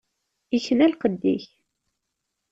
[0.57, 1.47] Ikna lqedd-ik.